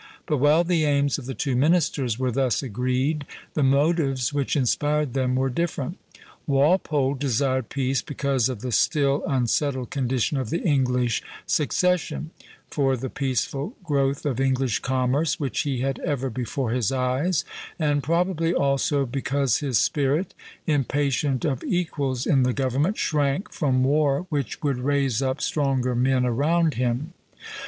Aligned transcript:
But 0.25 0.37
while 0.37 0.63
the 0.63 0.83
aims 0.83 1.19
of 1.19 1.27
the 1.27 1.35
two 1.35 1.55
ministers 1.55 2.17
were 2.17 2.31
thus 2.31 2.63
agreed, 2.63 3.23
the 3.53 3.61
motives 3.61 4.33
which 4.33 4.55
inspired 4.55 5.13
them 5.13 5.35
were 5.35 5.51
different. 5.51 5.99
Walpole 6.47 7.13
desired 7.13 7.69
peace 7.69 8.01
because 8.01 8.49
of 8.49 8.61
the 8.61 8.71
still 8.71 9.23
unsettled 9.27 9.91
condition 9.91 10.37
of 10.37 10.49
the 10.49 10.63
English 10.63 11.21
succession; 11.45 12.31
for 12.71 12.97
the 12.97 13.11
peaceful 13.11 13.75
growth 13.83 14.25
of 14.25 14.39
English 14.39 14.79
commerce, 14.79 15.39
which 15.39 15.59
he 15.61 15.81
had 15.81 15.99
ever 15.99 16.31
before 16.31 16.71
his 16.71 16.91
eyes; 16.91 17.45
and 17.77 18.01
probably 18.01 18.55
also 18.55 19.05
because 19.05 19.57
his 19.59 19.77
spirit, 19.77 20.33
impatient 20.65 21.45
of 21.45 21.63
equals 21.63 22.25
in 22.25 22.41
the 22.41 22.53
government, 22.53 22.97
shrank 22.97 23.51
from 23.53 23.83
war 23.83 24.25
which 24.29 24.63
would 24.63 24.79
raise 24.79 25.21
up 25.21 25.39
stronger 25.43 25.93
men 25.93 26.25
around 26.25 26.73
him. 26.73 27.13